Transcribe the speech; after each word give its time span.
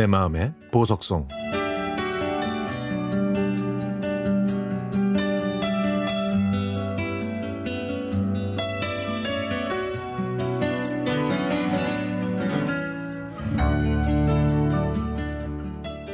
내 0.00 0.06
마음의 0.06 0.54
보석송 0.72 1.28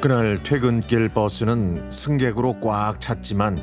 그날 0.01 0.43
퇴근길 0.43 1.11
버스는 1.11 1.89
승객으로 1.89 2.59
꽉 2.59 3.01
찼지만 3.01 3.57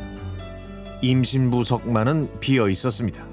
임신부석만은 1.01 2.39
비어 2.39 2.69
있었습니다. 2.69 3.25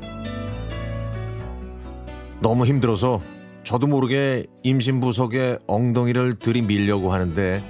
너무 2.40 2.66
힘들어서 2.66 3.22
저도 3.70 3.86
모르게 3.86 4.46
임신부석에 4.64 5.60
엉덩이를 5.68 6.40
들이밀려고 6.40 7.12
하는데 7.12 7.62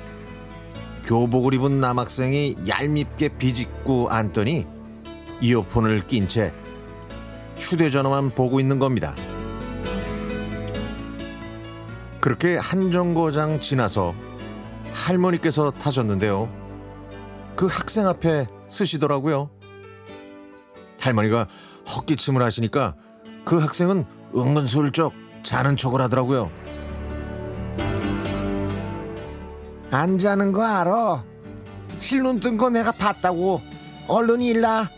교복을 1.05 1.53
입은 1.53 1.79
남학생이 1.79 2.57
얄밉게 2.67 3.37
비집고 3.37 4.09
앉더니 4.09 4.65
이어폰을 5.43 6.07
낀 6.07 6.27
채 6.27 6.55
휴대전화만 7.59 8.31
보고 8.31 8.61
있는 8.61 8.79
겁니다. 8.79 9.15
그렇게 12.23 12.57
한 12.57 12.91
정거장 12.91 13.61
지나서 13.61 14.15
할머니께서 14.95 15.71
타셨는데요. 15.71 16.49
그 17.57 17.67
학생 17.67 18.07
앞에 18.07 18.47
쓰시더라고요. 18.69 19.51
할머니가 20.99 21.47
헛기침을 21.95 22.43
하시니까 22.43 22.97
그 23.45 23.59
학생은 23.59 24.07
은근슬쩍 24.35 25.29
자는 25.43 25.77
척을 25.77 26.01
하더라고요. 26.03 26.51
안 29.91 30.19
자는 30.19 30.53
거 30.53 30.63
알아? 30.63 31.25
실눈 31.99 32.41
뜬 32.41 32.57
거 32.57 32.71
내가 32.71 32.93
봤다고. 32.93 33.61
얼른 34.07 34.41
일나. 34.43 34.89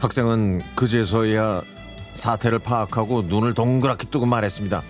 학생은 0.00 0.62
그제서야 0.74 1.62
사태를 2.14 2.58
파악하고 2.58 3.22
눈을 3.22 3.54
동그랗게 3.54 4.08
뜨고 4.10 4.26
말했습니다. 4.26 4.82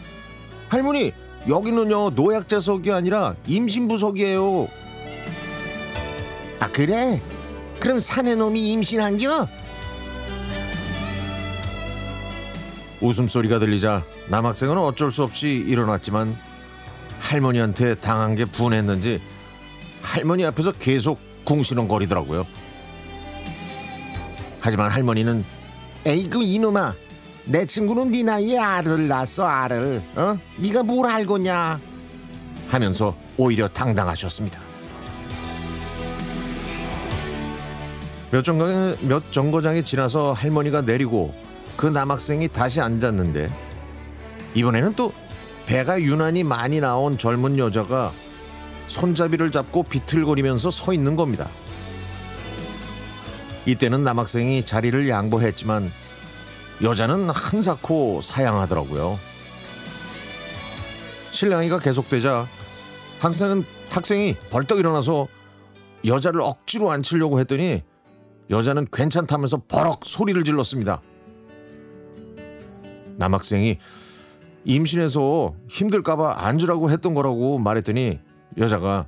할머니, 0.69 1.13
여기는요 1.49 2.11
노약자석이 2.11 2.93
아니라 2.93 3.35
임신부석이에요. 3.47 4.69
아 6.61 6.69
그래? 6.71 7.21
그럼 7.81 7.99
사내 7.99 8.35
놈이 8.35 8.73
임신한겨? 8.73 9.49
웃음소리가 13.01 13.59
들리자 13.59 14.05
남학생은 14.29 14.77
어쩔 14.79 15.11
수 15.11 15.23
없이 15.23 15.65
일어났지만 15.67 16.37
할머니한테 17.19 17.95
당한 17.97 18.35
게 18.35 18.45
분했는지 18.45 19.21
할머니 20.03 20.45
앞에서 20.45 20.73
계속 20.73 21.19
궁시렁거리더라고요. 21.45 22.47
하지만 24.61 24.91
할머니는 24.91 25.45
에이그 26.05 26.43
이놈아 26.43 26.95
내 27.47 27.67
친구는 27.67 28.11
네 28.11 28.23
나이에 28.23 28.59
알을 28.59 29.09
낳았어 29.09 29.45
알을 29.45 30.03
어? 30.15 30.39
네가 30.59 30.83
뭘 30.83 31.11
알고냐 31.11 31.81
하면서 32.69 33.17
오히려 33.37 33.67
당당하셨습니다. 33.69 34.61
몇 38.31 38.43
정거장, 38.43 38.97
몇 39.09 39.33
정거장이 39.33 39.83
지나서 39.83 40.33
할머니가 40.33 40.83
내리고 40.83 41.35
그 41.81 41.87
남학생이 41.87 42.49
다시 42.49 42.83
앉았는데 42.83 43.51
이번에는 44.55 44.97
또 44.97 45.15
배가 45.65 45.99
유난히 45.99 46.45
많이 46.45 46.79
나온 46.79 47.17
젊은 47.17 47.57
여자가 47.57 48.13
손잡이를 48.89 49.51
잡고 49.51 49.85
비틀거리면서 49.85 50.71
서 50.71 50.93
있는 50.93 51.17
겁니다. 51.17 51.49
이때는 53.65 54.05
남학생이 54.05 54.67
자리를 54.67 55.09
양보했지만 55.09 55.91
여자는 56.83 57.31
한사코 57.31 58.21
사양하더라고요. 58.21 59.19
실랑이가 61.31 61.79
계속되자 61.79 62.47
학생은 63.21 63.65
학생이 63.89 64.37
벌떡 64.51 64.81
일어나서 64.81 65.29
여자를 66.05 66.43
억지로 66.43 66.91
앉히려고 66.91 67.41
했더니 67.41 67.83
여자는 68.51 68.87
괜찮다면서 68.93 69.63
버럭 69.67 70.05
소리를 70.05 70.45
질렀습니다. 70.45 71.01
남학생이 73.21 73.79
임신해서 74.65 75.55
힘들까봐 75.69 76.47
앉으라고 76.47 76.91
했던 76.91 77.15
거라고 77.15 77.59
말했더니 77.59 78.19
여자가 78.59 79.07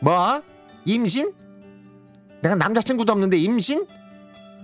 뭐? 0.00 0.42
임신? 0.84 1.32
내가 2.42 2.54
남자친구도 2.54 3.12
없는데 3.12 3.36
임신? 3.36 3.86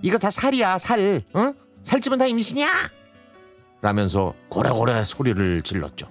이거 0.01 0.17
다 0.17 0.29
살이야 0.29 0.77
살 0.77 1.21
어? 1.33 1.53
살찌면 1.83 2.19
다 2.19 2.25
임신이야 2.25 2.67
라면서 3.81 4.33
고래고래 4.49 5.03
소리를 5.05 5.63
질렀죠. 5.63 6.07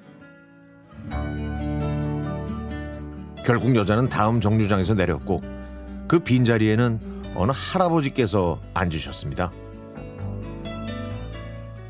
결국 3.44 3.74
여자는 3.74 4.08
다음 4.08 4.40
정류장에서 4.40 4.94
내렸고 4.94 5.40
그 6.08 6.18
빈자리에는 6.18 7.32
어느 7.36 7.52
할아버지께서 7.54 8.60
앉으셨습니다. 8.74 9.52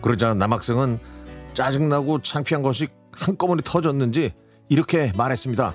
그러자 0.02 0.34
남학생은 0.34 0.98
짜증나고 1.54 2.22
창피한 2.22 2.62
것이 2.62 2.88
한꺼번에 3.12 3.62
터졌는지 3.64 4.32
이렇게 4.68 5.12
말했습니다. 5.16 5.74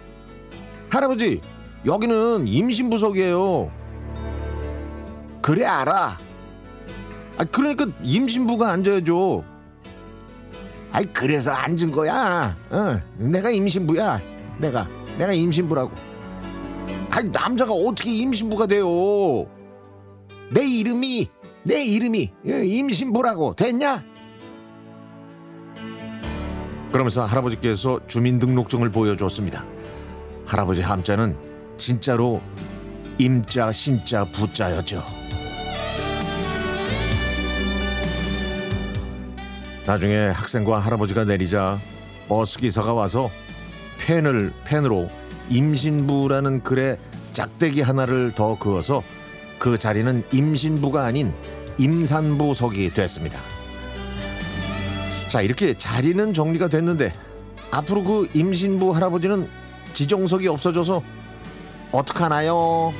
할아버지, 0.89 1.41
여기는 1.85 2.47
임신부석이에요. 2.47 3.71
그래 5.41 5.65
알아 5.65 6.17
아, 7.37 7.43
그러니까 7.45 7.85
임신부가 8.01 8.71
앉아야죠. 8.71 9.43
아이 10.91 11.05
그래서 11.07 11.51
앉은 11.51 11.91
거야 11.91 12.55
어, 12.69 13.01
내가 13.17 13.49
임신부야 13.51 14.21
내가 14.59 14.87
내가 15.17 15.33
임신부라고 15.33 15.91
아니, 17.09 17.29
남자가 17.29 17.73
어떻게 17.73 18.11
임신부가 18.11 18.67
돼요? 18.67 18.87
내 20.51 20.65
이름이 20.65 21.27
내 21.63 21.83
이름이 21.83 22.31
어, 22.47 22.49
임신부라고 22.49 23.55
됐냐? 23.55 24.03
그러면서 26.95 27.25
할아버지께서 27.25 27.99
주민등록증을 28.07 28.89
보여줬습니다. 28.89 29.65
할아버지 30.45 30.81
함자는 30.81 31.35
진짜로 31.77 32.41
임자 33.17 33.73
신자 33.73 34.23
부자였죠. 34.23 35.03
나중에 39.85 40.27
학생과 40.27 40.79
할아버지가 40.79 41.25
내리자 41.25 41.79
버스 42.29 42.57
기사가 42.59 42.93
와서 42.93 43.29
펜을 43.99 44.53
펜으로 44.63 45.09
임신부라는 45.49 46.63
글에 46.63 46.97
짝대기 47.33 47.81
하나를 47.81 48.31
더 48.35 48.57
그어서 48.57 49.03
그 49.59 49.77
자리는 49.77 50.23
임신부가 50.31 51.03
아닌 51.03 51.33
임산부석이 51.77 52.93
됐습니다. 52.93 53.54
자 55.35 55.41
이렇게 55.41 55.73
자리는 55.77 56.33
정리가 56.33 56.69
됐는데 56.69 57.11
앞으로 57.69 58.03
그 58.03 58.29
임신부 58.33 58.95
할아버지는 58.95 59.49
지정석이 59.93 60.47
없어져서 60.47 61.03
어떡하나요? 61.91 62.93